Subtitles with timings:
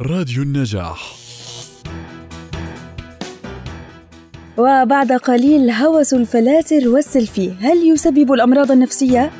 [0.00, 1.14] راديو النجاح
[4.58, 9.30] وبعد قليل هوس الفلاتر والسيلفي هل يسبب الأمراض النفسية؟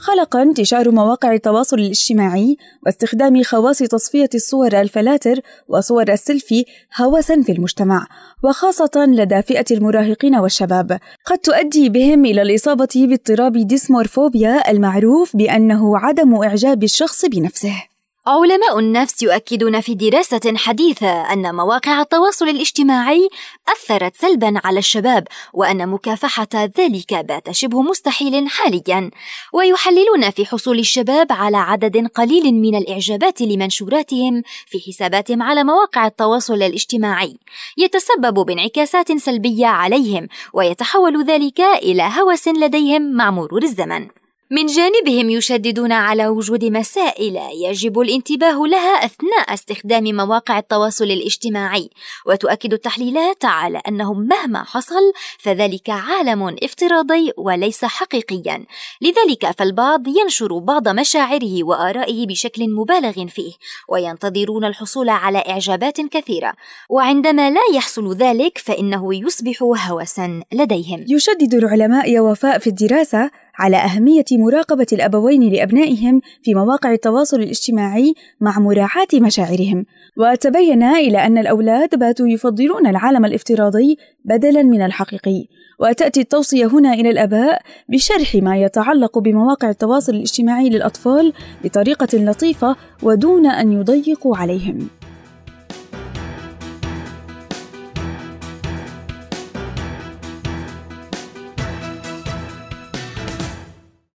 [0.00, 2.56] خلق انتشار مواقع التواصل الاجتماعي
[2.86, 6.64] واستخدام خواص تصفية الصور الفلاتر وصور السيلفي
[7.00, 8.06] هوسا في المجتمع
[8.42, 10.98] وخاصة لدى فئة المراهقين والشباب.
[11.24, 17.89] قد تؤدي بهم إلى الإصابة باضطراب ديسمورفوبيا المعروف بأنه عدم إعجاب الشخص بنفسه.
[18.26, 23.28] علماء النفس يؤكدون في دراسة حديثة أن مواقع التواصل الاجتماعي
[23.68, 26.48] أثرت سلبا على الشباب وأن مكافحة
[26.78, 29.10] ذلك بات شبه مستحيل حاليا.
[29.52, 36.62] ويحللون في حصول الشباب على عدد قليل من الإعجابات لمنشوراتهم في حساباتهم على مواقع التواصل
[36.62, 37.36] الاجتماعي.
[37.78, 44.19] يتسبب بانعكاسات سلبية عليهم ويتحول ذلك إلى هوس لديهم مع مرور الزمن.
[44.52, 51.90] من جانبهم يشددون على وجود مسائل يجب الانتباه لها أثناء استخدام مواقع التواصل الاجتماعي
[52.26, 58.64] وتؤكد التحليلات على انه مهما حصل فذلك عالم افتراضي وليس حقيقيا.
[59.00, 63.52] لذلك فالبعض ينشر بعض مشاعره وآرائه بشكل مبالغ فيه
[63.88, 66.52] وينتظرون الحصول على إعجابات كثيرة.
[66.88, 71.04] وعندما لا يحصل ذلك فإنه يصبح هوسا لديهم.
[71.08, 78.14] يشدد العلماء يا وفاء في الدراسة على أهمية مراقبة الأبوين لأبنائهم في مواقع التواصل الاجتماعي
[78.40, 79.84] مع مراعاة مشاعرهم،
[80.16, 85.46] وتبين إلى أن الأولاد باتوا يفضلون العالم الافتراضي بدلاً من الحقيقي،
[85.80, 91.32] وتأتي التوصية هنا إلى الآباء بشرح ما يتعلق بمواقع التواصل الاجتماعي للأطفال
[91.64, 94.99] بطريقة لطيفة ودون أن يضيقوا عليهم.